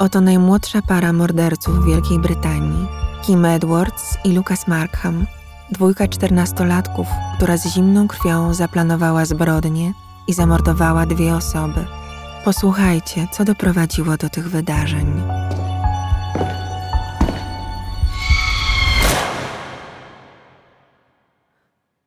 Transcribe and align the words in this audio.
Oto 0.00 0.20
najmłodsza 0.20 0.82
para 0.82 1.12
morderców 1.12 1.74
w 1.74 1.86
Wielkiej 1.86 2.18
Brytanii, 2.18 2.86
Kim 3.22 3.44
Edwards 3.44 4.18
i 4.24 4.32
Lucas 4.32 4.68
Markham, 4.68 5.26
dwójka 5.72 6.08
czternastolatków, 6.08 7.06
która 7.36 7.56
z 7.56 7.66
zimną 7.66 8.08
krwią 8.08 8.54
zaplanowała 8.54 9.24
zbrodnie 9.24 9.92
i 10.28 10.32
zamordowała 10.32 11.06
dwie 11.06 11.34
osoby. 11.34 11.86
Posłuchajcie, 12.44 13.28
co 13.32 13.44
doprowadziło 13.44 14.16
do 14.16 14.28
tych 14.28 14.50
wydarzeń. 14.50 15.22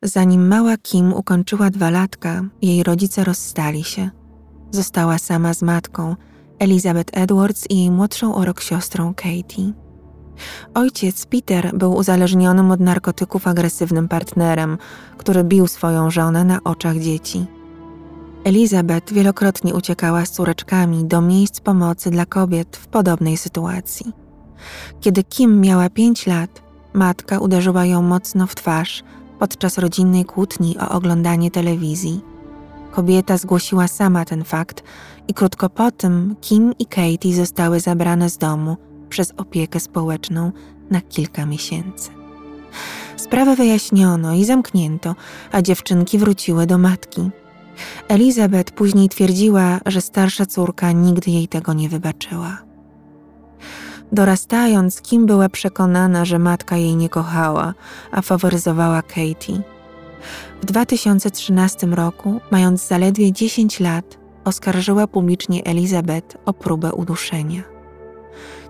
Zanim 0.02 0.48
mała 0.48 0.78
Kim 0.78 1.14
ukończyła 1.14 1.70
dwa 1.70 1.90
latka, 1.90 2.42
jej 2.62 2.84
rodzice 2.84 3.24
rozstali 3.24 3.84
się. 3.84 4.10
Została 4.72 5.18
sama 5.18 5.54
z 5.54 5.62
matką, 5.62 6.16
Elizabeth 6.60 7.18
Edwards 7.18 7.66
i 7.70 7.78
jej 7.78 7.92
młodszą 7.92 8.36
o 8.36 8.46
rok 8.46 8.62
siostrą 8.62 9.14
Katie. 9.14 9.74
Ojciec 10.74 11.26
Peter 11.26 11.78
był 11.78 11.94
uzależnionym 11.94 12.72
od 12.72 12.80
narkotyków 12.80 13.48
agresywnym 13.48 14.08
partnerem, 14.08 14.78
który 15.18 15.44
bił 15.44 15.68
swoją 15.68 16.12
żonę 16.12 16.44
na 16.44 16.64
oczach 16.64 16.98
dzieci. 16.98 17.46
Elizabeth 18.44 19.14
wielokrotnie 19.14 19.74
uciekała 19.74 20.26
z 20.26 20.32
córeczkami 20.32 21.06
do 21.06 21.22
miejsc 21.22 21.60
pomocy 21.60 22.12
dla 22.12 22.26
kobiet 22.26 22.78
w 22.78 22.88
podobnej 22.88 23.38
sytuacji. 23.38 24.14
Kiedy 25.02 25.24
Kim 25.24 25.62
miała 25.62 25.90
pięć 25.90 26.28
lat, 26.28 26.64
matka 26.94 27.40
uderzyła 27.40 27.86
ją 27.86 28.02
mocno 28.02 28.48
w 28.48 28.56
twarz 28.56 29.04
podczas 29.40 29.78
rodzinnej 29.78 30.26
kłótni 30.26 30.78
o 30.80 30.90
oglądanie 30.90 31.52
telewizji. 31.52 32.33
Kobieta 32.96 33.38
zgłosiła 33.38 33.88
sama 33.88 34.26
ten 34.26 34.44
fakt 34.44 34.84
i 35.28 35.34
krótko 35.34 35.70
po 35.70 35.92
tym 35.92 36.36
Kim 36.42 36.74
i 36.80 36.86
Katie 36.86 37.36
zostały 37.36 37.80
zabrane 37.80 38.30
z 38.30 38.38
domu 38.38 38.78
przez 39.10 39.34
opiekę 39.38 39.80
społeczną 39.80 40.52
na 40.90 41.02
kilka 41.02 41.46
miesięcy. 41.46 42.10
Sprawę 43.18 43.56
wyjaśniono 43.56 44.34
i 44.34 44.46
zamknięto, 44.46 45.16
a 45.52 45.62
dziewczynki 45.62 46.18
wróciły 46.18 46.66
do 46.66 46.78
matki. 46.78 47.30
Elizabeth 48.08 48.72
później 48.72 49.10
twierdziła, 49.10 49.80
że 49.86 50.02
starsza 50.02 50.46
córka 50.46 50.92
nigdy 50.92 51.32
jej 51.32 51.48
tego 51.48 51.74
nie 51.74 51.90
wybaczyła. 51.90 52.58
Dorastając, 54.12 55.02
Kim 55.02 55.26
była 55.26 55.50
przekonana, 55.50 56.26
że 56.26 56.40
matka 56.40 56.78
jej 56.78 56.96
nie 56.96 57.10
kochała, 57.10 57.74
a 58.12 58.22
faworyzowała 58.22 59.02
Katie. 59.02 59.73
W 60.62 60.66
2013 60.66 61.88
roku, 61.88 62.42
mając 62.52 62.88
zaledwie 62.88 63.32
10 63.32 63.80
lat, 63.80 64.18
oskarżyła 64.46 65.08
publicznie 65.08 65.64
Elizabeth 65.64 66.38
o 66.46 66.54
próbę 66.54 66.94
uduszenia. 66.94 67.64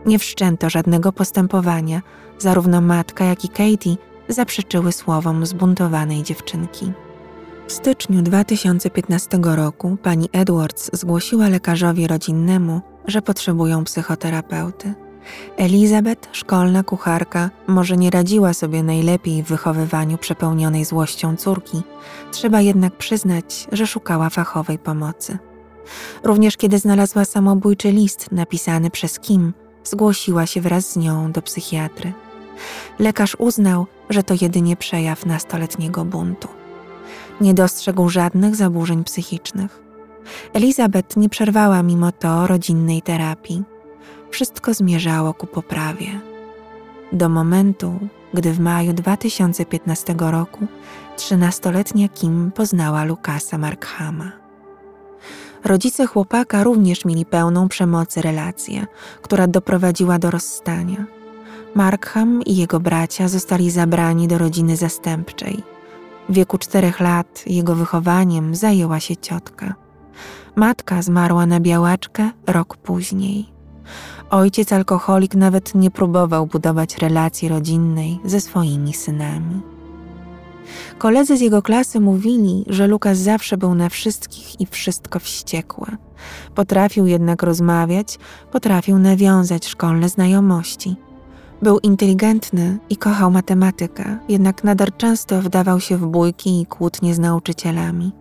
Nie 0.05 0.19
wszczęto 0.19 0.69
żadnego 0.69 1.11
postępowania, 1.11 2.01
zarówno 2.39 2.81
matka, 2.81 3.25
jak 3.25 3.45
i 3.45 3.49
Katie 3.49 3.95
zaprzeczyły 4.27 4.91
słowom 4.91 5.45
zbuntowanej 5.45 6.23
dziewczynki. 6.23 6.91
W 7.67 7.71
styczniu 7.71 8.21
2015 8.21 9.39
roku 9.43 9.97
pani 10.03 10.29
Edwards 10.31 10.89
zgłosiła 10.93 11.49
lekarzowi 11.49 12.07
rodzinnemu, 12.07 12.81
że 13.07 13.21
potrzebują 13.21 13.83
psychoterapeuty. 13.83 14.93
Elizabeth, 15.57 16.29
szkolna 16.31 16.83
kucharka, 16.83 17.49
może 17.67 17.97
nie 17.97 18.09
radziła 18.09 18.53
sobie 18.53 18.83
najlepiej 18.83 19.43
w 19.43 19.47
wychowywaniu 19.47 20.17
przepełnionej 20.17 20.85
złością 20.85 21.35
córki, 21.35 21.81
trzeba 22.31 22.61
jednak 22.61 22.97
przyznać, 22.97 23.67
że 23.71 23.87
szukała 23.87 24.29
fachowej 24.29 24.79
pomocy. 24.79 25.37
Również 26.23 26.57
kiedy 26.57 26.79
znalazła 26.79 27.25
samobójczy 27.25 27.91
list 27.91 28.31
napisany 28.31 28.89
przez 28.89 29.19
Kim, 29.19 29.53
zgłosiła 29.83 30.45
się 30.45 30.61
wraz 30.61 30.91
z 30.91 30.95
nią 30.95 31.31
do 31.31 31.41
psychiatry. 31.41 32.13
Lekarz 32.99 33.35
uznał, 33.39 33.87
że 34.09 34.23
to 34.23 34.33
jedynie 34.41 34.75
przejaw 34.75 35.25
nastoletniego 35.25 36.05
buntu. 36.05 36.47
Nie 37.41 37.53
dostrzegł 37.53 38.09
żadnych 38.09 38.55
zaburzeń 38.55 39.03
psychicznych. 39.03 39.83
Elizabeth 40.53 41.17
nie 41.17 41.29
przerwała 41.29 41.83
mimo 41.83 42.11
to 42.11 42.47
rodzinnej 42.47 43.01
terapii. 43.01 43.63
Wszystko 44.33 44.73
zmierzało 44.73 45.33
ku 45.33 45.47
poprawie. 45.47 46.19
Do 47.11 47.29
momentu, 47.29 47.99
gdy 48.33 48.51
w 48.53 48.59
maju 48.59 48.93
2015 48.93 50.15
roku 50.19 50.67
trzynastoletnia 51.17 52.09
Kim 52.09 52.51
poznała 52.51 53.03
Lukasa 53.03 53.57
Markhama. 53.57 54.31
Rodzice 55.63 56.07
chłopaka 56.07 56.63
również 56.63 57.05
mieli 57.05 57.25
pełną 57.25 57.67
przemocy 57.67 58.21
relację, 58.21 58.85
która 59.21 59.47
doprowadziła 59.47 60.19
do 60.19 60.31
rozstania. 60.31 61.05
Markham 61.75 62.41
i 62.45 62.55
jego 62.55 62.79
bracia 62.79 63.27
zostali 63.27 63.71
zabrani 63.71 64.27
do 64.27 64.37
rodziny 64.37 64.77
zastępczej. 64.77 65.63
W 66.29 66.33
wieku 66.33 66.57
czterech 66.57 66.99
lat 66.99 67.43
jego 67.47 67.75
wychowaniem 67.75 68.55
zajęła 68.55 68.99
się 68.99 69.17
ciotka. 69.17 69.75
Matka 70.55 71.01
zmarła 71.01 71.45
na 71.45 71.59
białaczkę 71.59 72.31
rok 72.47 72.77
później. 72.77 73.53
Ojciec 74.29 74.73
alkoholik 74.73 75.35
nawet 75.35 75.75
nie 75.75 75.91
próbował 75.91 76.47
budować 76.47 76.97
relacji 76.97 77.49
rodzinnej 77.49 78.19
ze 78.25 78.41
swoimi 78.41 78.93
synami. 78.93 79.61
Koledzy 80.97 81.37
z 81.37 81.41
jego 81.41 81.61
klasy 81.61 81.99
mówili, 81.99 82.65
że 82.67 82.87
Lukas 82.87 83.17
zawsze 83.17 83.57
był 83.57 83.75
na 83.75 83.89
wszystkich 83.89 84.61
i 84.61 84.65
wszystko 84.65 85.19
wściekły. 85.19 85.87
Potrafił 86.55 87.05
jednak 87.05 87.43
rozmawiać, 87.43 88.19
potrafił 88.51 88.99
nawiązać 88.99 89.67
szkolne 89.67 90.09
znajomości. 90.09 90.95
Był 91.61 91.79
inteligentny 91.79 92.77
i 92.89 92.97
kochał 92.97 93.31
matematykę, 93.31 94.17
jednak 94.29 94.63
nadal 94.63 94.87
często 94.97 95.41
wdawał 95.41 95.79
się 95.79 95.97
w 95.97 96.07
bójki 96.07 96.61
i 96.61 96.65
kłótnie 96.65 97.15
z 97.15 97.19
nauczycielami. 97.19 98.11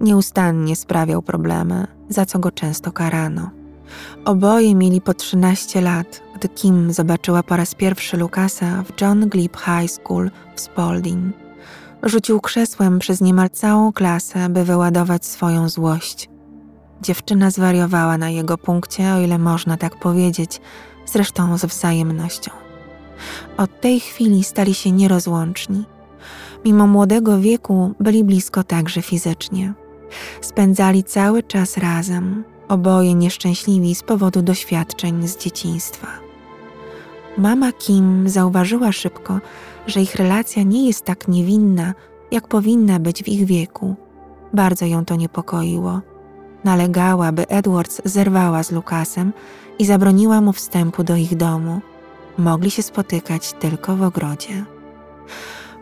Nieustannie 0.00 0.76
sprawiał 0.76 1.22
problemy, 1.22 1.86
za 2.08 2.26
co 2.26 2.38
go 2.38 2.50
często 2.50 2.92
karano. 2.92 3.50
Oboje 4.24 4.74
mieli 4.74 5.00
po 5.00 5.14
13 5.14 5.80
lat, 5.80 6.22
gdy 6.36 6.48
Kim 6.48 6.92
zobaczyła 6.92 7.42
po 7.42 7.56
raz 7.56 7.74
pierwszy 7.74 8.16
Lukasa 8.16 8.82
w 8.82 9.00
John 9.00 9.28
Glebe 9.28 9.58
High 9.58 9.90
School 9.90 10.30
w 10.54 10.60
Spalding. 10.60 11.36
Rzucił 12.02 12.40
krzesłem 12.40 12.98
przez 12.98 13.20
niemal 13.20 13.50
całą 13.50 13.92
klasę, 13.92 14.48
by 14.48 14.64
wyładować 14.64 15.26
swoją 15.26 15.68
złość. 15.68 16.28
Dziewczyna 17.02 17.50
zwariowała 17.50 18.18
na 18.18 18.30
jego 18.30 18.58
punkcie, 18.58 19.12
o 19.12 19.20
ile 19.20 19.38
można 19.38 19.76
tak 19.76 19.96
powiedzieć, 19.98 20.60
zresztą 21.06 21.58
z 21.58 21.64
wzajemnością. 21.64 22.50
Od 23.56 23.80
tej 23.80 24.00
chwili 24.00 24.44
stali 24.44 24.74
się 24.74 24.92
nierozłączni. 24.92 25.84
Mimo 26.64 26.86
młodego 26.86 27.40
wieku 27.40 27.94
byli 28.00 28.24
blisko 28.24 28.64
także 28.64 29.02
fizycznie. 29.02 29.74
Spędzali 30.40 31.04
cały 31.04 31.42
czas 31.42 31.76
razem, 31.76 32.44
oboje 32.68 33.14
nieszczęśliwi 33.14 33.94
z 33.94 34.02
powodu 34.02 34.42
doświadczeń 34.42 35.28
z 35.28 35.36
dzieciństwa. 35.36 36.06
Mama 37.38 37.72
Kim 37.72 38.28
zauważyła 38.28 38.92
szybko, 38.92 39.40
że 39.86 40.02
ich 40.02 40.14
relacja 40.14 40.62
nie 40.62 40.86
jest 40.86 41.04
tak 41.04 41.28
niewinna, 41.28 41.94
jak 42.30 42.48
powinna 42.48 42.98
być 42.98 43.22
w 43.22 43.28
ich 43.28 43.44
wieku. 43.44 43.96
Bardzo 44.54 44.86
ją 44.86 45.04
to 45.04 45.16
niepokoiło. 45.16 46.00
Nalegała, 46.64 47.32
by 47.32 47.48
Edwards 47.48 48.02
zerwała 48.04 48.62
z 48.62 48.72
Lukasem 48.72 49.32
i 49.78 49.84
zabroniła 49.84 50.40
mu 50.40 50.52
wstępu 50.52 51.04
do 51.04 51.16
ich 51.16 51.36
domu. 51.36 51.80
Mogli 52.38 52.70
się 52.70 52.82
spotykać 52.82 53.52
tylko 53.52 53.96
w 53.96 54.02
ogrodzie. 54.02 54.64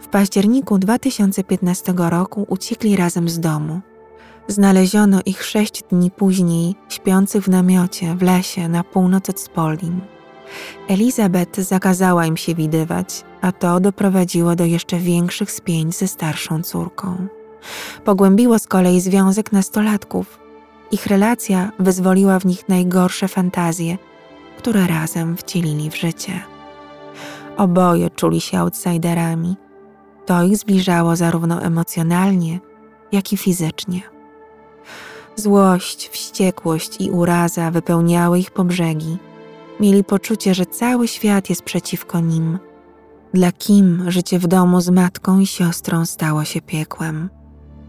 W 0.01 0.09
październiku 0.09 0.79
2015 0.79 1.95
roku 1.97 2.47
uciekli 2.49 2.97
razem 2.97 3.29
z 3.29 3.41
domu. 3.41 3.81
Znaleziono 4.49 5.21
ich 5.27 5.45
sześć 5.45 5.83
dni 5.91 6.11
później, 6.11 6.75
śpiących 6.89 7.45
w 7.45 7.49
namiocie 7.49 8.15
w 8.15 8.23
lesie 8.23 8.69
na 8.69 8.85
północ 8.85 9.31
od 9.31 9.41
Spalding. 9.41 10.05
Elizabeth 10.89 11.61
zakazała 11.61 12.27
im 12.27 12.37
się 12.37 12.55
widywać, 12.55 13.25
a 13.41 13.53
to 13.53 13.81
doprowadziło 13.81 14.57
do 14.57 14.65
jeszcze 14.65 14.99
większych 14.99 15.51
spięć 15.51 15.97
ze 15.97 16.09
starszą 16.09 16.63
córką. 16.63 17.27
Pogłębiło 18.05 18.59
z 18.59 18.67
kolei 18.67 19.01
związek 19.01 19.53
nastolatków. 19.53 20.39
Ich 20.91 21.07
relacja 21.07 21.71
wyzwoliła 21.79 22.39
w 22.39 22.47
nich 22.47 22.69
najgorsze 22.69 23.29
fantazje, 23.29 23.99
które 24.59 24.87
razem 24.87 25.37
wcielili 25.37 25.91
w 25.91 25.97
życie. 25.97 26.41
Oboje 27.57 28.11
czuli 28.11 28.41
się 28.41 28.59
outsiderami. 28.59 29.57
To 30.27 30.43
ich 30.43 30.57
zbliżało 30.57 31.17
zarówno 31.17 31.63
emocjonalnie, 31.63 32.61
jak 33.13 33.33
i 33.33 33.37
fizycznie. 33.37 34.14
Złość, 35.37 36.09
wściekłość 36.09 37.01
i 37.01 37.11
uraza 37.11 37.71
wypełniały 37.71 38.39
ich 38.39 38.51
po 38.51 38.65
brzegi. 38.65 39.17
Mieli 39.81 40.05
poczucie, 40.05 40.55
że 40.55 40.67
cały 40.67 41.09
świat 41.09 41.51
jest 41.51 41.63
przeciwko 41.63 42.21
nim. 42.21 42.59
Dla 43.35 43.53
Kim 43.53 44.05
życie 44.11 44.39
w 44.39 44.47
domu 44.47 44.81
z 44.81 44.91
matką 44.91 45.39
i 45.39 45.47
siostrą 45.47 46.07
stało 46.07 46.45
się 46.45 46.61
piekłem. 46.61 47.31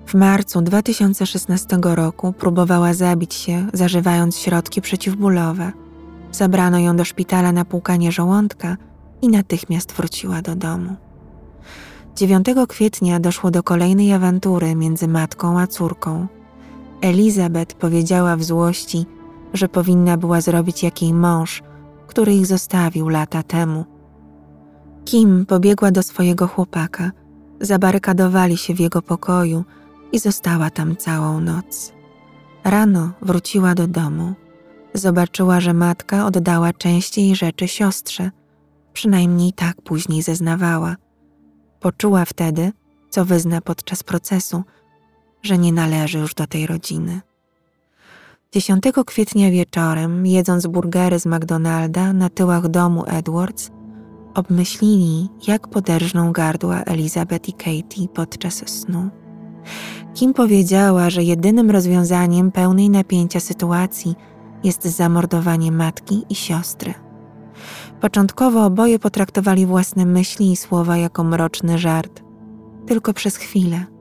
W 0.05 0.13
marcu 0.13 0.61
2016 0.61 1.77
roku 1.83 2.33
próbowała 2.33 2.93
zabić 2.93 3.33
się, 3.33 3.67
zażywając 3.73 4.37
środki 4.37 4.81
przeciwbólowe. 4.81 5.71
Zabrano 6.31 6.79
ją 6.79 6.95
do 6.95 7.05
szpitala 7.05 7.51
na 7.51 7.65
płukanie 7.65 8.11
żołądka 8.11 8.77
i 9.21 9.27
natychmiast 9.27 9.93
wróciła 9.93 10.41
do 10.41 10.55
domu. 10.55 10.95
9 12.15 12.45
kwietnia 12.67 13.19
doszło 13.19 13.51
do 13.51 13.63
kolejnej 13.63 14.13
awantury 14.13 14.75
między 14.75 15.07
matką 15.07 15.59
a 15.59 15.67
córką. 15.67 16.27
Elizabeth 17.01 17.75
powiedziała 17.75 18.35
w 18.35 18.43
złości, 18.43 19.05
że 19.53 19.67
powinna 19.67 20.17
była 20.17 20.41
zrobić 20.41 20.83
jak 20.83 21.01
jej 21.01 21.13
mąż, 21.13 21.63
który 22.07 22.33
ich 22.33 22.45
zostawił 22.45 23.09
lata 23.09 23.43
temu. 23.43 23.85
Kim 25.05 25.45
pobiegła 25.45 25.91
do 25.91 26.03
swojego 26.03 26.47
chłopaka, 26.47 27.11
zabarykadowali 27.61 28.57
się 28.57 28.73
w 28.73 28.79
jego 28.79 29.01
pokoju 29.01 29.63
i 30.11 30.19
została 30.19 30.69
tam 30.69 30.97
całą 30.97 31.39
noc. 31.41 31.93
Rano 32.63 33.11
wróciła 33.21 33.75
do 33.75 33.87
domu. 33.87 34.33
Zobaczyła, 34.93 35.59
że 35.59 35.73
matka 35.73 36.25
oddała 36.25 36.73
część 36.73 37.17
jej 37.17 37.35
rzeczy 37.35 37.67
siostrze, 37.67 38.31
przynajmniej 38.93 39.53
tak 39.53 39.81
później 39.81 40.21
zeznawała. 40.21 40.95
Poczuła 41.79 42.25
wtedy, 42.25 42.71
co 43.09 43.25
wyzna 43.25 43.61
podczas 43.61 44.03
procesu, 44.03 44.63
że 45.45 45.57
nie 45.57 45.73
należy 45.73 46.19
już 46.19 46.33
do 46.33 46.47
tej 46.47 46.67
rodziny. 46.67 47.21
10 48.51 48.83
kwietnia 49.05 49.51
wieczorem, 49.51 50.25
jedząc 50.25 50.67
burgery 50.67 51.19
z 51.19 51.25
McDonalda 51.25 52.13
na 52.13 52.29
tyłach 52.29 52.67
domu 52.67 53.03
Edwards, 53.07 53.71
obmyślili, 54.33 55.29
jak 55.47 55.67
poderżną 55.67 56.31
gardła 56.31 56.81
Elizabeth 56.81 57.49
i 57.49 57.53
Katie 57.53 58.07
podczas 58.13 58.69
snu. 58.69 59.09
Kim 60.13 60.33
powiedziała, 60.33 61.09
że 61.09 61.23
jedynym 61.23 61.71
rozwiązaniem 61.71 62.51
pełnej 62.51 62.89
napięcia 62.89 63.39
sytuacji 63.39 64.15
jest 64.63 64.83
zamordowanie 64.83 65.71
matki 65.71 66.25
i 66.29 66.35
siostry. 66.35 66.93
Początkowo 68.01 68.65
oboje 68.65 68.99
potraktowali 68.99 69.65
własne 69.65 70.05
myśli 70.05 70.51
i 70.51 70.55
słowa 70.55 70.97
jako 70.97 71.23
mroczny 71.23 71.77
żart, 71.77 72.23
tylko 72.87 73.13
przez 73.13 73.37
chwilę. 73.37 73.94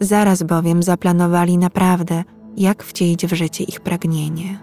Zaraz 0.00 0.42
bowiem 0.42 0.82
zaplanowali 0.82 1.58
naprawdę, 1.58 2.24
jak 2.56 2.84
wcielić 2.84 3.26
w 3.26 3.32
życie 3.32 3.64
ich 3.64 3.80
pragnienie. 3.80 4.58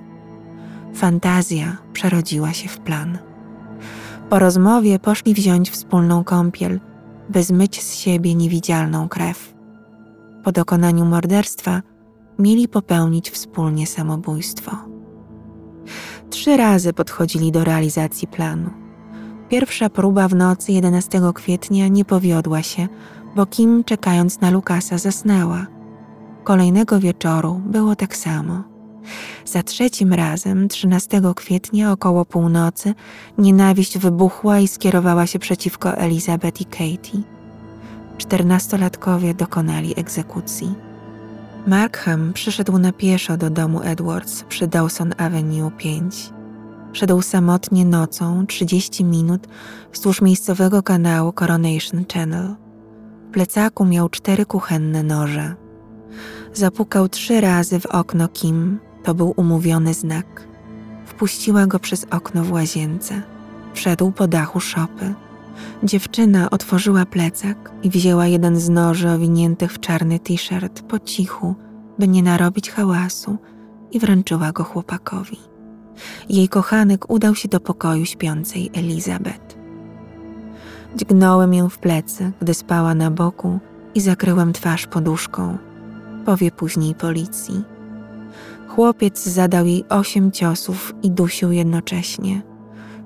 Fantazja 0.94 1.78
przerodziła 1.94 2.54
się 2.54 2.70
w 2.70 2.80
plan. 2.80 3.18
Po 4.30 4.40
rozmowie 4.40 5.00
poszli 5.00 5.34
wziąć 5.34 5.72
wspólną 5.72 6.24
kąpiel, 6.24 6.80
by 7.30 7.44
zmyć 7.44 7.84
z 7.84 7.96
siebie 7.96 8.36
niewidzialną 8.36 9.10
krew. 9.10 9.54
Po 10.44 10.52
dokonaniu 10.52 11.06
morderstwa 11.06 11.82
mieli 12.40 12.68
popełnić 12.68 13.32
wspólnie 13.32 13.88
samobójstwo. 13.88 14.72
Trzy 16.30 16.58
razy 16.58 16.94
podchodzili 16.94 17.52
do 17.52 17.64
realizacji 17.64 18.28
planu. 18.28 18.70
Pierwsza 19.50 19.90
próba 19.90 20.28
w 20.28 20.36
nocy 20.36 20.72
11 20.72 21.22
kwietnia 21.34 21.88
nie 21.88 22.06
powiodła 22.06 22.64
się, 22.64 22.88
bo 23.38 23.46
Kim, 23.46 23.84
czekając 23.84 24.42
na 24.42 24.52
Lukasa, 24.52 24.98
zasnęła. 24.98 25.68
Kolejnego 26.44 27.00
wieczoru 27.00 27.62
było 27.66 27.96
tak 27.96 28.16
samo. 28.16 28.64
Za 29.46 29.64
trzecim 29.64 30.14
razem, 30.14 30.68
13 30.68 31.22
kwietnia 31.36 31.92
około 31.92 32.26
północy, 32.26 32.94
nienawiść 33.38 33.98
wybuchła 33.98 34.60
i 34.60 34.68
skierowała 34.68 35.28
się 35.28 35.40
przeciwko 35.40 35.98
Elizabeth 35.98 36.62
i 36.62 36.66
Katie. 36.66 37.22
Czternastolatkowie 38.18 39.34
dokonali 39.34 40.00
egzekucji. 40.00 40.76
Markham 41.68 42.34
przyszedł 42.34 42.78
na 42.78 42.92
pieszo 42.92 43.38
do 43.38 43.50
domu 43.50 43.82
Edwards 43.84 44.44
przy 44.44 44.68
Dawson 44.68 45.14
Avenue 45.18 45.72
5. 45.78 46.34
Szedł 46.94 47.22
samotnie 47.22 47.86
nocą 47.86 48.48
30 48.48 49.04
minut 49.04 49.48
wzdłuż 49.94 50.22
miejscowego 50.22 50.84
kanału 50.84 51.34
Coronation 51.34 52.06
Channel. 52.14 52.67
Plecaku 53.38 53.86
miał 53.86 54.10
cztery 54.10 54.46
kuchenne 54.46 55.04
noże. 55.04 55.56
Zapukał 56.54 57.10
trzy 57.10 57.42
razy 57.42 57.80
w 57.80 57.86
okno 57.86 58.28
Kim, 58.28 58.80
to 59.04 59.14
był 59.14 59.34
umówiony 59.36 59.94
znak. 59.94 60.48
Wpuściła 61.06 61.68
go 61.68 61.80
przez 61.80 62.06
okno 62.12 62.44
w 62.44 62.52
łazience. 62.52 63.22
Wszedł 63.74 64.12
po 64.12 64.28
dachu 64.28 64.60
szopy. 64.60 65.14
Dziewczyna 65.84 66.50
otworzyła 66.50 67.06
plecak 67.06 67.72
i 67.84 67.90
wzięła 67.90 68.28
jeden 68.28 68.60
z 68.60 68.70
noży 68.70 69.10
owiniętych 69.10 69.74
w 69.74 69.80
czarny 69.80 70.20
t-shirt 70.20 70.82
po 70.82 71.00
cichu, 71.00 71.56
by 72.00 72.08
nie 72.08 72.24
narobić 72.24 72.72
hałasu 72.72 73.38
i 73.92 74.00
wręczyła 74.00 74.52
go 74.52 74.64
chłopakowi. 74.64 75.38
Jej 76.30 76.50
kochanek 76.50 77.10
udał 77.10 77.36
się 77.36 77.48
do 77.48 77.60
pokoju 77.60 78.06
śpiącej 78.06 78.70
Elizabeth. 78.74 79.67
Dźgnąłem 80.96 81.54
ją 81.54 81.70
w 81.70 81.78
plecy, 81.78 82.32
gdy 82.42 82.54
spała 82.54 82.96
na 82.96 83.12
boku 83.12 83.60
i 83.96 84.02
zakryłem 84.02 84.54
twarz 84.54 84.88
poduszką. 84.88 85.58
Powie 86.26 86.52
później 86.52 86.96
policji. 86.96 87.64
Chłopiec 88.68 89.24
zadał 89.24 89.66
jej 89.66 89.90
osiem 89.90 90.32
ciosów 90.32 90.96
i 91.04 91.12
dusił 91.12 91.52
jednocześnie. 91.52 92.42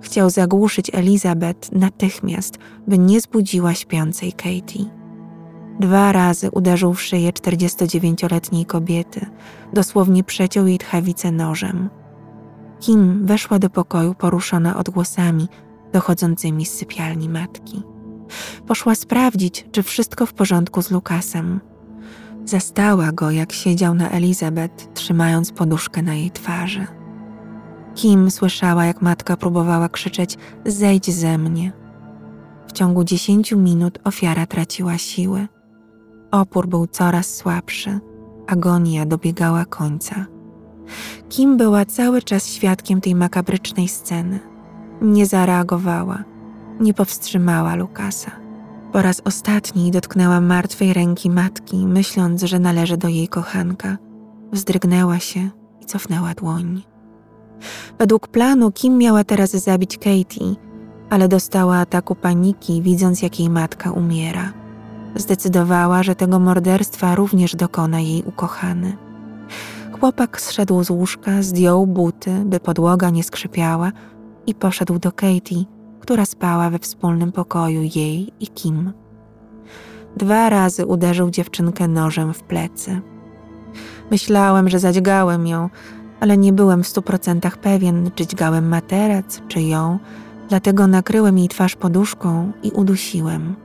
Chciał 0.02 0.30
zagłuszyć 0.30 0.92
Elizabeth 0.94 1.72
natychmiast, 1.72 2.58
by 2.88 2.98
nie 2.98 3.22
zbudziła 3.22 3.74
śpiącej 3.74 4.34
Katie. 4.34 4.86
Dwa 5.80 6.12
razy 6.12 6.52
uderzył 6.52 6.94
w 6.94 7.02
szyję 7.02 7.32
49-letniej 7.32 8.66
kobiety, 8.66 9.26
dosłownie 9.74 10.24
przeciął 10.24 10.68
jej 10.68 10.78
tchawicę 10.78 11.32
nożem. 11.32 11.90
Kim 12.80 13.26
weszła 13.26 13.60
do 13.60 13.70
pokoju 13.70 14.16
poruszona 14.16 14.78
odgłosami 14.78 15.48
dochodzącymi 15.94 16.66
z 16.66 16.74
sypialni 16.74 17.30
matki. 17.30 17.84
Poszła 18.68 18.96
sprawdzić, 18.96 19.66
czy 19.72 19.84
wszystko 19.84 20.26
w 20.26 20.34
porządku 20.34 20.82
z 20.82 20.92
Lukasem. 20.92 21.60
Zastała 22.46 23.12
go, 23.12 23.32
jak 23.32 23.52
siedział 23.52 23.94
na 23.96 24.10
Elizabeth, 24.10 24.94
trzymając 24.94 25.52
poduszkę 25.52 26.02
na 26.02 26.14
jej 26.14 26.32
twarzy. 26.32 26.88
Kim 27.96 28.32
słyszała, 28.32 28.86
jak 28.86 29.02
matka 29.02 29.38
próbowała 29.38 29.90
krzyczeć: 29.90 30.38
Zejdź 30.66 31.12
ze 31.12 31.38
mnie. 31.38 31.72
W 32.68 32.72
ciągu 32.72 33.04
dziesięciu 33.04 33.58
minut 33.58 34.00
ofiara 34.04 34.46
traciła 34.46 34.98
siły. 34.98 35.48
Opór 36.32 36.68
był 36.68 36.88
coraz 36.88 37.36
słabszy, 37.36 38.00
agonia 38.48 39.06
dobiegała 39.06 39.66
końca. 39.66 40.26
Kim 41.30 41.58
była 41.58 41.86
cały 41.86 42.22
czas 42.22 42.48
świadkiem 42.48 43.02
tej 43.02 43.16
makabrycznej 43.16 43.88
sceny. 43.88 44.51
Nie 45.02 45.26
zareagowała, 45.26 46.24
nie 46.80 46.94
powstrzymała 46.94 47.76
Lukasa. 47.76 48.32
Po 48.92 49.02
raz 49.02 49.22
ostatni 49.26 49.92
dotknęła 49.92 50.42
martwej 50.42 50.94
ręki 50.94 51.30
matki, 51.30 51.88
myśląc, 51.88 52.44
że 52.44 52.60
należy 52.60 52.98
do 52.98 53.08
jej 53.08 53.28
kochanka. 53.28 53.98
Wzdrygnęła 54.52 55.20
się 55.20 55.50
i 55.82 55.86
cofnęła 55.86 56.34
dłoń. 56.34 56.82
Według 58.00 58.28
planu 58.28 58.72
Kim 58.72 58.98
miała 58.98 59.24
teraz 59.24 59.52
zabić 59.52 59.98
Katie, 59.98 60.56
ale 61.10 61.28
dostała 61.28 61.78
ataku 61.78 62.16
paniki, 62.16 62.82
widząc 62.82 63.22
jak 63.22 63.40
jej 63.40 63.50
matka 63.50 63.92
umiera. 63.92 64.54
Zdecydowała, 65.16 66.04
że 66.04 66.16
tego 66.16 66.40
morderstwa 66.40 67.16
również 67.16 67.56
dokona 67.56 68.00
jej 68.00 68.24
ukochany. 68.24 68.98
Chłopak 70.00 70.42
zszedł 70.42 70.84
z 70.84 70.90
łóżka, 70.90 71.42
zdjął 71.42 71.88
buty, 71.88 72.32
by 72.46 72.60
podłoga 72.60 73.10
nie 73.10 73.24
skrzypiała 73.24 73.92
i 74.48 74.56
poszedł 74.56 75.00
do 75.00 75.12
Katie, 75.12 75.66
która 76.00 76.26
spała 76.26 76.70
we 76.70 76.80
wspólnym 76.80 77.32
pokoju 77.32 77.82
jej 77.96 78.34
i 78.40 78.48
Kim. 78.48 78.94
Dwa 80.18 80.50
razy 80.50 80.86
uderzył 80.86 81.30
dziewczynkę 81.30 81.88
nożem 81.88 82.34
w 82.34 82.44
plecy. 82.44 83.02
Myślałem, 84.12 84.70
że 84.70 84.80
zadźgałem 84.80 85.48
ją, 85.48 85.70
ale 86.20 86.38
nie 86.38 86.54
byłem 86.54 86.84
w 86.84 86.88
stu 86.88 87.02
procentach 87.02 87.58
pewien, 87.58 88.12
czy 88.16 88.28
dźgałem 88.28 88.68
materac, 88.68 89.42
czy 89.48 89.62
ją, 89.62 90.00
dlatego 90.50 90.88
nakryłem 90.88 91.38
jej 91.38 91.48
twarz 91.48 91.76
poduszką 91.76 92.52
i 92.64 92.72
udusiłem. 92.72 93.56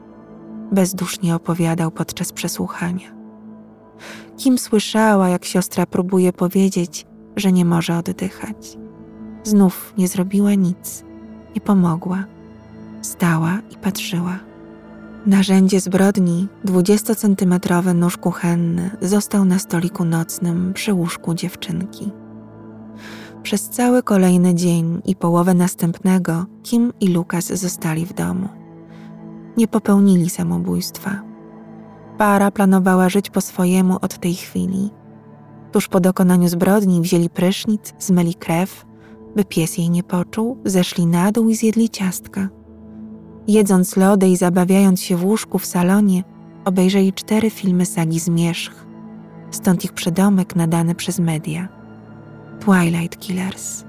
Bezdusznie 0.73 1.35
opowiadał 1.35 1.91
podczas 1.91 2.33
przesłuchania. 2.33 3.17
Kim 4.37 4.59
słyszała, 4.59 5.29
jak 5.29 5.45
siostra 5.45 5.87
próbuje 5.87 6.33
powiedzieć, 6.33 7.07
że 7.37 7.53
nie 7.53 7.65
może 7.65 7.99
oddychać. 7.99 8.79
Znów 9.47 9.95
nie 9.99 10.09
zrobiła 10.09 10.55
nic, 10.55 11.05
nie 11.55 11.61
pomogła. 11.61 12.25
Stała 13.03 13.59
i 13.71 13.77
patrzyła. 13.77 14.39
Narzędzie 15.27 15.81
zbrodni, 15.81 16.49
dwudziestocentymetrowy 16.65 17.95
nóż 17.95 18.17
kuchenny, 18.17 18.91
został 19.01 19.45
na 19.45 19.59
stoliku 19.59 20.05
nocnym 20.05 20.73
przy 20.75 20.93
łóżku 20.93 21.35
dziewczynki. 21.35 22.11
Przez 23.43 23.69
cały 23.69 24.03
kolejny 24.03 24.55
dzień 24.55 25.03
i 25.05 25.17
połowę 25.17 25.55
następnego 25.55 26.47
Kim 26.63 26.93
i 27.01 27.09
Lukas 27.09 27.47
zostali 27.47 28.07
w 28.07 28.13
domu. 28.13 28.49
Nie 29.57 29.69
popełnili 29.69 30.31
samobójstwa. 30.31 31.23
Para 32.19 32.51
planowała 32.51 33.09
żyć 33.09 33.31
po 33.31 33.41
swojemu 33.41 33.99
od 34.03 34.19
tej 34.19 34.35
chwili. 34.35 34.91
Tuż 35.73 35.89
po 35.89 36.01
dokonaniu 36.01 36.49
zbrodni 36.49 37.01
wzięli 37.01 37.31
prysznic, 37.31 37.95
zmyli 37.99 38.35
krew, 38.35 38.86
By 39.37 39.45
pies 39.45 39.79
jej 39.79 39.91
nie 39.91 40.03
poczuł, 40.03 40.59
zeszli 40.65 41.07
na 41.07 41.33
dół 41.33 41.49
i 41.49 41.55
zjedli 41.55 41.91
ciastka. 41.91 42.49
Jedząc 43.49 43.97
lody 43.97 44.29
i 44.29 44.37
zabawiając 44.37 45.01
się 45.01 45.17
w 45.17 45.25
łóżku 45.25 45.59
w 45.59 45.67
salonie, 45.67 46.25
obejrzeli 46.65 47.13
cztery 47.13 47.51
filmy 47.51 47.87
sagi 47.87 48.21
Zmierzch. 48.21 48.87
Stąd 49.51 49.85
ich 49.85 49.93
przydomek 49.93 50.57
nadany 50.57 50.95
przez 50.95 51.19
media. 51.19 51.69
Twilight 52.61 53.19
Killers. 53.19 53.85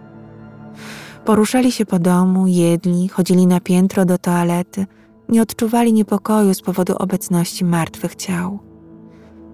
Poruszali 1.25 1.71
się 1.71 1.85
po 1.85 1.99
domu, 1.99 2.47
jedli, 2.47 3.07
chodzili 3.07 3.47
na 3.47 3.59
piętro 3.59 4.05
do 4.05 4.17
toalety, 4.17 4.85
nie 5.29 5.41
odczuwali 5.41 5.93
niepokoju 5.93 6.53
z 6.53 6.61
powodu 6.61 6.97
obecności 6.97 7.65
martwych 7.65 8.15
ciał. 8.15 8.59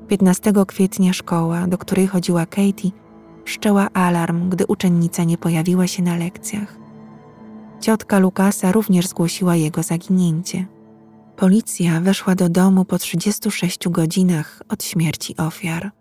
15 0.07 0.53
kwietnia 0.67 1.13
szkoła, 1.13 1.67
do 1.67 1.77
której 1.77 2.07
chodziła 2.07 2.45
Katie, 2.45 2.91
wszczęła 3.45 3.89
alarm, 3.93 4.49
gdy 4.49 4.65
uczennica 4.65 5.23
nie 5.23 5.37
pojawiła 5.37 5.87
się 5.87 6.03
na 6.03 6.15
lekcjach. 6.15 6.77
Ciotka 7.81 8.19
Lukasa 8.19 8.71
również 8.71 9.07
zgłosiła 9.07 9.55
jego 9.55 9.83
zaginięcie. 9.83 10.65
Policja 11.35 12.01
weszła 12.01 12.35
do 12.35 12.49
domu 12.49 12.85
po 12.85 12.97
36 12.97 13.89
godzinach 13.89 14.61
od 14.69 14.83
śmierci 14.83 15.37
ofiar. 15.37 15.91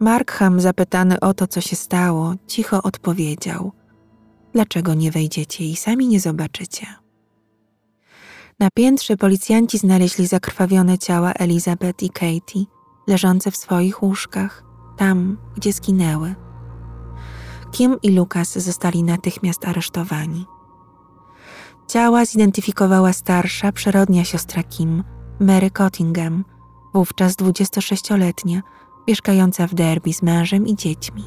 Markham, 0.00 0.60
zapytany 0.60 1.20
o 1.20 1.34
to, 1.34 1.46
co 1.46 1.60
się 1.60 1.76
stało, 1.76 2.34
cicho 2.46 2.82
odpowiedział: 2.82 3.72
Dlaczego 4.52 4.94
nie 4.94 5.10
wejdziecie 5.10 5.64
i 5.64 5.76
sami 5.76 6.08
nie 6.08 6.20
zobaczycie? 6.20 6.86
Na 8.60 8.68
piętrze 8.74 9.16
policjanci 9.16 9.78
znaleźli 9.78 10.26
zakrwawione 10.26 10.98
ciała 10.98 11.32
Elizabeth 11.32 12.02
i 12.02 12.10
Katie, 12.10 12.64
leżące 13.06 13.50
w 13.50 13.56
swoich 13.56 14.02
łóżkach, 14.02 14.67
tam, 14.98 15.36
gdzie 15.56 15.72
zginęły. 15.72 16.34
Kim 17.70 17.96
i 18.02 18.10
Lucas 18.10 18.58
zostali 18.58 19.02
natychmiast 19.02 19.68
aresztowani. 19.68 20.46
Ciała 21.86 22.24
zidentyfikowała 22.24 23.12
starsza, 23.12 23.72
przyrodnia 23.72 24.24
siostra 24.24 24.62
Kim, 24.62 25.04
Mary 25.40 25.70
Cottingham, 25.70 26.44
wówczas 26.94 27.36
26-letnia, 27.36 28.62
mieszkająca 29.08 29.66
w 29.66 29.74
Derby 29.74 30.12
z 30.12 30.22
mężem 30.22 30.66
i 30.66 30.76
dziećmi. 30.76 31.24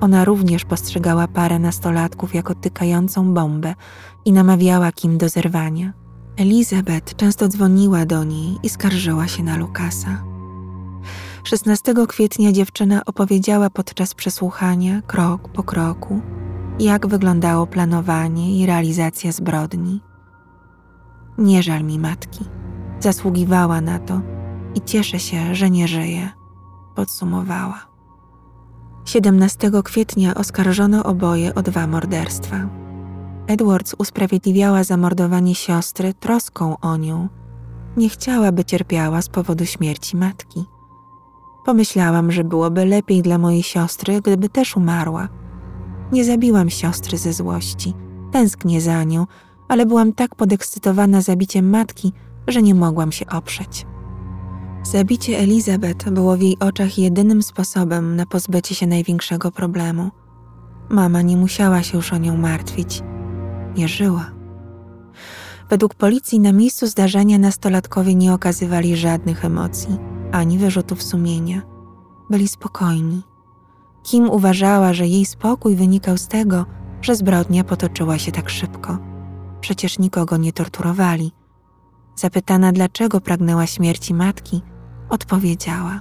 Ona 0.00 0.24
również 0.24 0.64
postrzegała 0.64 1.28
parę 1.28 1.58
nastolatków 1.58 2.34
jako 2.34 2.54
tykającą 2.54 3.34
bombę 3.34 3.74
i 4.24 4.32
namawiała 4.32 4.92
Kim 4.92 5.18
do 5.18 5.28
zerwania. 5.28 5.92
Elizabeth 6.36 7.16
często 7.16 7.48
dzwoniła 7.48 8.06
do 8.06 8.24
niej 8.24 8.58
i 8.62 8.68
skarżyła 8.68 9.28
się 9.28 9.42
na 9.42 9.56
Lukasa. 9.56 10.27
16 11.48 11.94
kwietnia 12.08 12.52
dziewczyna 12.52 13.04
opowiedziała 13.04 13.70
podczas 13.70 14.14
przesłuchania, 14.14 15.02
krok 15.02 15.48
po 15.48 15.62
kroku, 15.62 16.20
jak 16.80 17.06
wyglądało 17.06 17.66
planowanie 17.66 18.58
i 18.58 18.66
realizacja 18.66 19.32
zbrodni. 19.32 20.00
Nie 21.38 21.62
żal 21.62 21.84
mi 21.84 21.98
matki, 21.98 22.44
zasługiwała 23.00 23.80
na 23.80 23.98
to 23.98 24.20
i 24.74 24.80
cieszę 24.80 25.18
się, 25.18 25.54
że 25.54 25.70
nie 25.70 25.88
żyje, 25.88 26.28
podsumowała. 26.94 27.86
17 29.04 29.70
kwietnia 29.84 30.34
oskarżono 30.34 31.04
oboje 31.04 31.54
o 31.54 31.62
dwa 31.62 31.86
morderstwa. 31.86 32.68
Edwards 33.46 33.94
usprawiedliwiała 33.98 34.84
zamordowanie 34.84 35.54
siostry 35.54 36.14
troską 36.14 36.78
o 36.80 36.96
nią. 36.96 37.28
Nie 37.96 38.08
chciała, 38.08 38.52
by 38.52 38.64
cierpiała 38.64 39.22
z 39.22 39.28
powodu 39.28 39.66
śmierci 39.66 40.16
matki. 40.16 40.77
Pomyślałam, 41.68 42.32
że 42.32 42.44
byłoby 42.44 42.84
lepiej 42.84 43.22
dla 43.22 43.38
mojej 43.38 43.62
siostry, 43.62 44.20
gdyby 44.20 44.48
też 44.48 44.76
umarła. 44.76 45.28
Nie 46.12 46.24
zabiłam 46.24 46.70
siostry 46.70 47.18
ze 47.18 47.32
złości. 47.32 47.94
Tęsknię 48.32 48.80
za 48.80 49.04
nią, 49.04 49.26
ale 49.68 49.86
byłam 49.86 50.12
tak 50.12 50.34
podekscytowana 50.34 51.20
zabiciem 51.20 51.70
matki, 51.70 52.12
że 52.46 52.62
nie 52.62 52.74
mogłam 52.74 53.12
się 53.12 53.26
oprzeć. 53.26 53.86
Zabicie 54.82 55.38
Elizabeth 55.38 56.10
było 56.10 56.36
w 56.36 56.40
jej 56.40 56.58
oczach 56.58 56.98
jedynym 56.98 57.42
sposobem 57.42 58.16
na 58.16 58.26
pozbycie 58.26 58.74
się 58.74 58.86
największego 58.86 59.50
problemu. 59.50 60.10
Mama 60.88 61.22
nie 61.22 61.36
musiała 61.36 61.82
się 61.82 61.96
już 61.96 62.12
o 62.12 62.18
nią 62.18 62.36
martwić. 62.36 63.02
Nie 63.76 63.88
żyła. 63.88 64.30
Według 65.70 65.94
policji 65.94 66.40
na 66.40 66.52
miejscu 66.52 66.86
zdarzenia 66.86 67.38
nastolatkowie 67.38 68.14
nie 68.14 68.32
okazywali 68.32 68.96
żadnych 68.96 69.44
emocji 69.44 70.17
ani 70.32 70.58
wyrzutów 70.58 71.02
sumienia. 71.02 71.62
Byli 72.30 72.48
spokojni. 72.48 73.22
Kim 74.02 74.30
uważała, 74.30 74.92
że 74.92 75.06
jej 75.06 75.26
spokój 75.26 75.76
wynikał 75.76 76.18
z 76.18 76.28
tego, 76.28 76.66
że 77.02 77.16
zbrodnia 77.16 77.64
potoczyła 77.64 78.18
się 78.18 78.32
tak 78.32 78.50
szybko. 78.50 78.98
Przecież 79.60 79.98
nikogo 79.98 80.36
nie 80.36 80.52
torturowali. 80.52 81.32
Zapytana, 82.14 82.72
dlaczego 82.72 83.20
pragnęła 83.20 83.66
śmierci 83.66 84.14
matki, 84.14 84.62
odpowiedziała: 85.08 86.00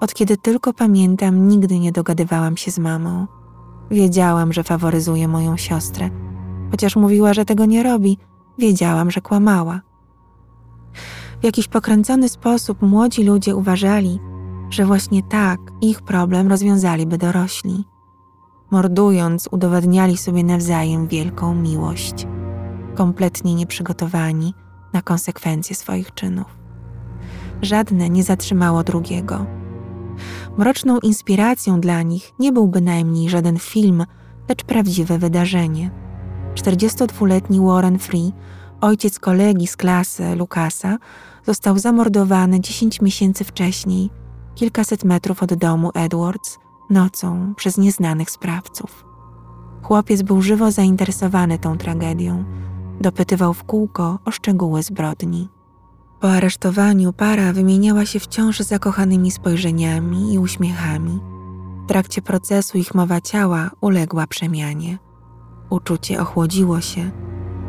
Od 0.00 0.14
kiedy 0.14 0.36
tylko 0.36 0.72
pamiętam, 0.72 1.48
nigdy 1.48 1.78
nie 1.78 1.92
dogadywałam 1.92 2.56
się 2.56 2.70
z 2.70 2.78
mamą. 2.78 3.26
Wiedziałam, 3.90 4.52
że 4.52 4.62
faworyzuje 4.62 5.28
moją 5.28 5.56
siostrę. 5.56 6.10
Chociaż 6.70 6.96
mówiła, 6.96 7.34
że 7.34 7.44
tego 7.44 7.64
nie 7.64 7.82
robi, 7.82 8.18
wiedziałam, 8.58 9.10
że 9.10 9.20
kłamała. 9.20 9.80
W 11.40 11.44
jakiś 11.44 11.68
pokręcony 11.68 12.28
sposób 12.28 12.82
młodzi 12.82 13.24
ludzie 13.24 13.56
uważali, 13.56 14.20
że 14.70 14.84
właśnie 14.84 15.22
tak 15.22 15.60
ich 15.80 16.02
problem 16.02 16.48
rozwiązaliby 16.48 17.18
dorośli. 17.18 17.84
Mordując, 18.70 19.48
udowadniali 19.50 20.16
sobie 20.16 20.44
nawzajem 20.44 21.08
wielką 21.08 21.54
miłość, 21.54 22.26
kompletnie 22.94 23.54
nieprzygotowani 23.54 24.54
na 24.92 25.02
konsekwencje 25.02 25.76
swoich 25.76 26.14
czynów. 26.14 26.58
Żadne 27.62 28.10
nie 28.10 28.22
zatrzymało 28.22 28.84
drugiego. 28.84 29.46
Mroczną 30.56 30.98
inspiracją 30.98 31.80
dla 31.80 32.02
nich 32.02 32.32
nie 32.38 32.52
był 32.52 32.68
bynajmniej 32.68 33.28
żaden 33.28 33.58
film, 33.58 34.04
lecz 34.48 34.64
prawdziwe 34.64 35.18
wydarzenie. 35.18 35.90
42-letni 36.54 37.60
Warren 37.60 37.98
Free, 37.98 38.32
ojciec 38.80 39.18
kolegi 39.18 39.66
z 39.66 39.76
klasy 39.76 40.36
Lukasa, 40.36 40.98
został 41.48 41.78
zamordowany 41.78 42.60
10 42.60 43.00
miesięcy 43.00 43.44
wcześniej, 43.44 44.10
kilkaset 44.54 45.04
metrów 45.04 45.42
od 45.42 45.54
domu 45.54 45.90
Edwards, 45.94 46.58
nocą 46.90 47.54
przez 47.54 47.78
nieznanych 47.78 48.30
sprawców. 48.30 49.04
Chłopiec 49.82 50.22
był 50.22 50.42
żywo 50.42 50.70
zainteresowany 50.70 51.58
tą 51.58 51.78
tragedią. 51.78 52.44
Dopytywał 53.00 53.54
w 53.54 53.64
kółko 53.64 54.18
o 54.24 54.30
szczegóły 54.30 54.82
zbrodni. 54.82 55.48
Po 56.20 56.32
aresztowaniu 56.32 57.12
para 57.12 57.52
wymieniała 57.52 58.06
się 58.06 58.20
wciąż 58.20 58.60
zakochanymi 58.60 59.30
spojrzeniami 59.30 60.34
i 60.34 60.38
uśmiechami. 60.38 61.20
W 61.84 61.88
trakcie 61.88 62.22
procesu 62.22 62.78
ich 62.78 62.94
mowa 62.94 63.20
ciała 63.20 63.70
uległa 63.80 64.26
przemianie. 64.26 64.98
Uczucie 65.70 66.20
ochłodziło 66.20 66.80
się. 66.80 67.10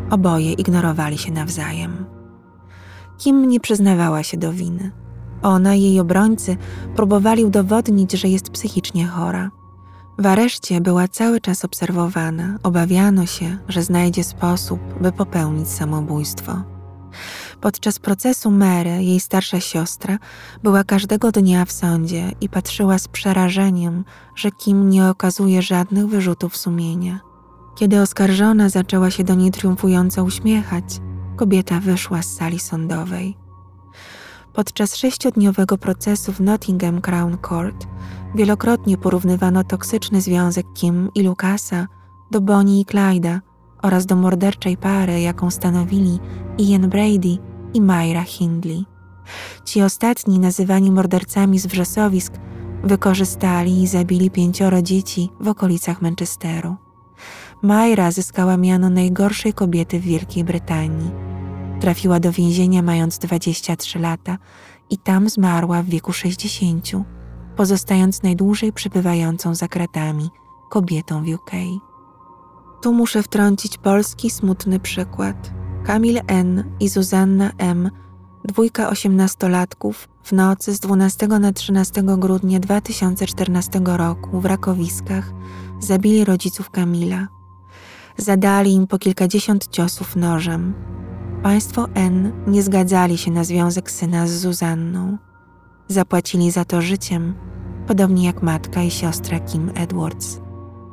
Oboje 0.09 0.51
ignorowali 0.53 1.17
się 1.17 1.31
nawzajem. 1.31 2.18
Kim 3.19 3.49
nie 3.49 3.59
przyznawała 3.59 4.23
się 4.23 4.37
do 4.37 4.53
winy. 4.53 4.91
Ona 5.41 5.75
i 5.75 5.81
jej 5.81 5.99
obrońcy 5.99 6.57
próbowali 6.95 7.45
udowodnić, 7.45 8.11
że 8.11 8.27
jest 8.27 8.49
psychicznie 8.49 9.07
chora. 9.07 9.51
W 10.19 10.25
areszcie 10.25 10.81
była 10.81 11.07
cały 11.07 11.41
czas 11.41 11.65
obserwowana, 11.65 12.57
obawiano 12.63 13.25
się, 13.25 13.57
że 13.67 13.83
znajdzie 13.83 14.23
sposób, 14.23 14.79
by 15.01 15.11
popełnić 15.11 15.69
samobójstwo. 15.69 16.63
Podczas 17.61 17.99
procesu 17.99 18.51
Mary, 18.51 19.03
jej 19.03 19.19
starsza 19.19 19.59
siostra, 19.59 20.17
była 20.63 20.83
każdego 20.83 21.31
dnia 21.31 21.65
w 21.65 21.71
sądzie 21.71 22.31
i 22.41 22.49
patrzyła 22.49 22.97
z 22.97 23.07
przerażeniem, 23.07 24.05
że 24.35 24.51
Kim 24.51 24.89
nie 24.89 25.09
okazuje 25.09 25.61
żadnych 25.61 26.07
wyrzutów 26.07 26.57
sumienia. 26.57 27.19
Kiedy 27.75 28.01
oskarżona 28.01 28.69
zaczęła 28.69 29.11
się 29.11 29.23
do 29.23 29.35
niej 29.35 29.51
triumfująco 29.51 30.23
uśmiechać, 30.23 30.83
kobieta 31.39 31.79
wyszła 31.79 32.21
z 32.21 32.35
sali 32.35 32.59
sądowej. 32.59 33.37
Podczas 34.53 34.95
sześciodniowego 34.95 35.77
procesu 35.77 36.33
w 36.33 36.41
Nottingham 36.41 37.01
Crown 37.01 37.37
Court 37.47 37.87
wielokrotnie 38.35 38.97
porównywano 38.97 39.63
toksyczny 39.63 40.21
związek 40.21 40.65
Kim 40.73 41.09
i 41.15 41.23
Lucasa 41.23 41.87
do 42.31 42.41
Bonnie 42.41 42.79
i 42.79 42.85
Clyda 42.85 43.41
oraz 43.81 44.05
do 44.05 44.15
morderczej 44.15 44.77
pary, 44.77 45.21
jaką 45.21 45.51
stanowili 45.51 46.19
Ian 46.57 46.89
Brady 46.89 47.37
i 47.73 47.81
Myra 47.81 48.23
Hindley. 48.23 48.85
Ci 49.65 49.81
ostatni, 49.81 50.39
nazywani 50.39 50.91
mordercami 50.91 51.59
z 51.59 51.67
wrzosowisk, 51.67 52.33
wykorzystali 52.83 53.81
i 53.81 53.87
zabili 53.87 54.31
pięcioro 54.31 54.81
dzieci 54.81 55.29
w 55.39 55.47
okolicach 55.47 56.01
Manchesteru. 56.01 56.75
Myra 57.63 58.11
zyskała 58.11 58.57
miano 58.57 58.89
najgorszej 58.89 59.53
kobiety 59.53 59.99
w 59.99 60.03
Wielkiej 60.03 60.43
Brytanii. 60.43 61.28
Trafiła 61.79 62.19
do 62.19 62.31
więzienia 62.31 62.81
mając 62.81 63.17
23 63.17 63.99
lata 63.99 64.37
i 64.89 64.97
tam 64.97 65.29
zmarła 65.29 65.83
w 65.83 65.85
wieku 65.85 66.13
60, 66.13 66.91
pozostając 67.55 68.23
najdłużej 68.23 68.73
przebywającą 68.73 69.55
za 69.55 69.67
kratami 69.67 70.29
kobietą 70.69 71.23
w 71.23 71.27
UK. 71.27 71.51
Tu 72.81 72.93
muszę 72.93 73.23
wtrącić 73.23 73.77
polski 73.77 74.29
smutny 74.29 74.79
przykład. 74.79 75.51
Kamil 75.85 76.21
N. 76.27 76.63
i 76.79 76.89
Zuzanna 76.89 77.51
M., 77.57 77.91
dwójka 78.43 78.89
osiemnastolatków, 78.89 80.07
w 80.23 80.31
nocy 80.31 80.73
z 80.73 80.79
12 80.79 81.27
na 81.27 81.53
13 81.53 82.03
grudnia 82.03 82.59
2014 82.59 83.81
roku 83.85 84.39
w 84.39 84.45
Rakowiskach 84.45 85.31
zabili 85.79 86.25
rodziców 86.25 86.69
Kamila. 86.69 87.27
Zadali 88.17 88.73
im 88.73 88.87
po 88.87 88.97
kilkadziesiąt 88.97 89.67
ciosów 89.67 90.15
nożem. 90.15 90.73
Państwo 91.43 91.87
N 91.93 92.31
nie 92.47 92.63
zgadzali 92.63 93.17
się 93.17 93.31
na 93.31 93.43
związek 93.43 93.91
syna 93.91 94.27
z 94.27 94.31
Zuzanną. 94.31 95.17
Zapłacili 95.87 96.51
za 96.51 96.65
to 96.65 96.81
życiem, 96.81 97.35
podobnie 97.87 98.25
jak 98.25 98.43
matka 98.43 98.83
i 98.83 98.91
siostra 98.91 99.39
Kim 99.39 99.71
Edwards. 99.75 100.41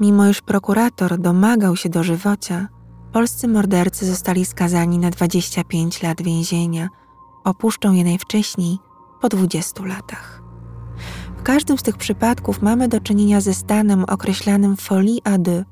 Mimo 0.00 0.28
iż 0.28 0.40
prokurator 0.42 1.18
domagał 1.18 1.76
się 1.76 1.88
dożywocia, 1.88 2.68
polscy 3.12 3.48
mordercy 3.48 4.06
zostali 4.06 4.44
skazani 4.44 4.98
na 4.98 5.10
25 5.10 6.02
lat 6.02 6.22
więzienia. 6.22 6.88
Opuszczą 7.44 7.92
je 7.92 8.04
najwcześniej 8.04 8.78
po 9.20 9.28
20 9.28 9.84
latach. 9.84 10.42
W 11.36 11.42
każdym 11.42 11.78
z 11.78 11.82
tych 11.82 11.96
przypadków 11.96 12.62
mamy 12.62 12.88
do 12.88 13.00
czynienia 13.00 13.40
ze 13.40 13.54
stanem 13.54 14.04
określanym 14.04 14.76
folie 14.76 15.20
à 15.24 15.38
deux. 15.38 15.64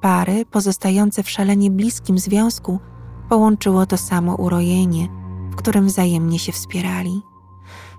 Pary 0.00 0.44
pozostające 0.50 1.22
w 1.22 1.30
szalenie 1.30 1.70
bliskim 1.70 2.18
związku 2.18 2.80
połączyło 3.30 3.86
to 3.86 3.96
samo 3.96 4.34
urojenie, 4.34 5.08
w 5.50 5.56
którym 5.56 5.86
wzajemnie 5.86 6.38
się 6.38 6.52
wspierali. 6.52 7.22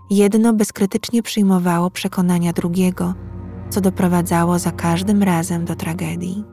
Jedno 0.10 0.54
bezkrytycznie 0.54 1.24
przyjmowało 1.24 1.92
przekonania 1.92 2.54
drugiego, 2.54 3.14
co 3.70 3.82
doprowadzało 3.82 4.60
za 4.60 4.72
każdym 4.72 5.24
razem 5.24 5.66
do 5.66 5.76
tragedii. 5.76 6.44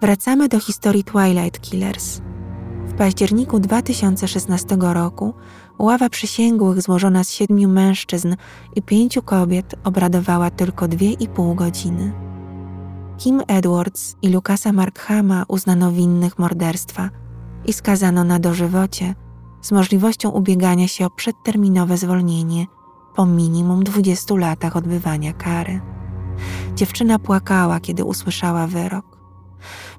Wracamy 0.00 0.48
do 0.48 0.60
historii 0.60 1.04
Twilight 1.04 1.60
Killers. 1.60 2.20
W 2.86 2.94
październiku 2.94 3.60
2016 3.60 4.76
roku 4.80 5.34
ława 5.78 6.08
przysięgłych 6.08 6.82
złożona 6.82 7.24
z 7.24 7.30
siedmiu 7.30 7.68
mężczyzn 7.68 8.36
i 8.76 8.82
pięciu 8.82 9.22
kobiet 9.22 9.74
obradowała 9.84 10.50
tylko 10.50 10.88
dwie 10.88 11.12
i 11.12 11.28
pół 11.28 11.54
godziny. 11.54 12.12
Kim 13.18 13.42
Edwards 13.48 14.16
i 14.22 14.28
Lukasa 14.28 14.72
Markhama 14.72 15.44
uznano 15.48 15.92
winnych 15.92 16.38
morderstwa 16.38 17.10
i 17.66 17.72
skazano 17.72 18.24
na 18.24 18.38
dożywocie 18.38 19.14
z 19.62 19.72
możliwością 19.72 20.30
ubiegania 20.30 20.88
się 20.88 21.06
o 21.06 21.10
przedterminowe 21.10 21.96
zwolnienie 21.96 22.66
po 23.16 23.26
minimum 23.26 23.84
20 23.84 24.34
latach 24.34 24.76
odbywania 24.76 25.32
kary. 25.32 25.80
Dziewczyna 26.74 27.18
płakała, 27.18 27.80
kiedy 27.80 28.04
usłyszała 28.04 28.66
wyrok. 28.66 29.18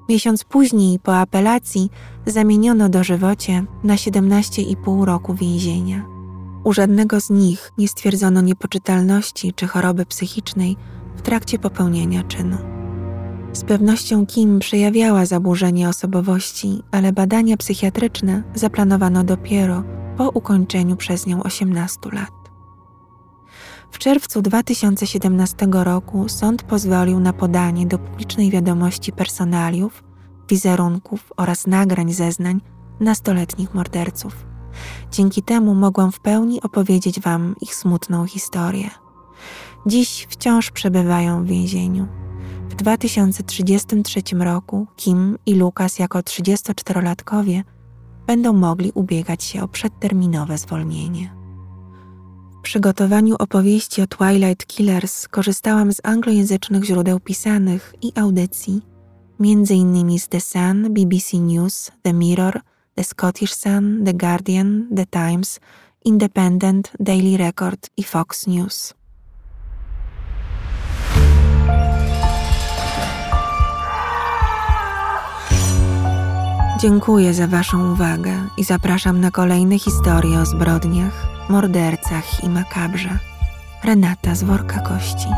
Miesiąc 0.08 0.44
później, 0.44 0.98
po 0.98 1.16
apelacji, 1.16 1.90
zamieniono 2.26 2.88
dożywocie 2.88 3.64
na 3.84 3.94
17,5 3.94 5.04
roku 5.04 5.34
więzienia. 5.34 6.06
U 6.64 6.72
żadnego 6.72 7.20
z 7.20 7.30
nich 7.30 7.72
nie 7.78 7.88
stwierdzono 7.88 8.40
niepoczytalności 8.40 9.52
czy 9.52 9.66
choroby 9.66 10.06
psychicznej 10.06 10.76
w 11.16 11.22
trakcie 11.22 11.58
popełnienia 11.58 12.22
czynu. 12.22 12.77
Z 13.52 13.64
pewnością 13.64 14.26
Kim 14.26 14.58
przejawiała 14.58 15.26
zaburzenie 15.26 15.88
osobowości, 15.88 16.82
ale 16.92 17.12
badania 17.12 17.56
psychiatryczne 17.56 18.42
zaplanowano 18.54 19.24
dopiero 19.24 19.82
po 20.16 20.28
ukończeniu 20.28 20.96
przez 20.96 21.26
nią 21.26 21.42
18 21.42 21.98
lat. 22.12 22.30
W 23.90 23.98
czerwcu 23.98 24.42
2017 24.42 25.68
roku 25.72 26.28
sąd 26.28 26.62
pozwolił 26.62 27.20
na 27.20 27.32
podanie 27.32 27.86
do 27.86 27.98
publicznej 27.98 28.50
wiadomości 28.50 29.12
personaliów, 29.12 30.04
wizerunków 30.48 31.32
oraz 31.36 31.66
nagrań 31.66 32.12
zeznań 32.12 32.60
nastoletnich 33.00 33.74
morderców. 33.74 34.46
Dzięki 35.10 35.42
temu 35.42 35.74
mogłam 35.74 36.12
w 36.12 36.20
pełni 36.20 36.62
opowiedzieć 36.62 37.20
Wam 37.20 37.54
ich 37.60 37.74
smutną 37.74 38.26
historię. 38.26 38.90
Dziś 39.86 40.26
wciąż 40.30 40.70
przebywają 40.70 41.44
w 41.44 41.46
więzieniu. 41.46 42.06
W 42.78 42.80
2033 42.80 44.22
roku 44.38 44.86
Kim 44.96 45.38
i 45.46 45.54
Lukas 45.54 45.98
jako 45.98 46.18
34-latkowie 46.18 47.62
będą 48.26 48.52
mogli 48.52 48.92
ubiegać 48.94 49.44
się 49.44 49.62
o 49.62 49.68
przedterminowe 49.68 50.58
zwolnienie. 50.58 51.34
W 52.58 52.62
przygotowaniu 52.62 53.36
opowieści 53.38 54.02
o 54.02 54.06
Twilight 54.06 54.66
Killers 54.66 55.28
korzystałam 55.28 55.92
z 55.92 56.00
anglojęzycznych 56.02 56.84
źródeł 56.84 57.20
pisanych 57.20 57.94
i 58.02 58.12
audycji, 58.14 58.82
m.in. 59.40 60.18
z 60.18 60.28
The 60.28 60.40
Sun, 60.40 60.94
BBC 60.94 61.38
News, 61.38 61.90
The 62.02 62.12
Mirror, 62.12 62.60
The 62.94 63.04
Scottish 63.04 63.54
Sun, 63.54 64.04
The 64.04 64.14
Guardian, 64.14 64.88
The 64.96 65.06
Times, 65.06 65.60
Independent, 66.04 66.92
Daily 67.00 67.36
Record 67.36 67.90
i 67.96 68.02
Fox 68.02 68.46
News. 68.46 68.97
Dziękuję 76.80 77.34
za 77.34 77.46
Waszą 77.46 77.92
uwagę 77.92 78.32
i 78.56 78.64
zapraszam 78.64 79.20
na 79.20 79.30
kolejne 79.30 79.78
historie 79.78 80.38
o 80.38 80.46
zbrodniach, 80.46 81.26
mordercach 81.48 82.44
i 82.44 82.48
makabrze. 82.48 83.18
Renata 83.84 84.34
z 84.34 84.42
worka 84.42 84.80
kości. 84.80 85.28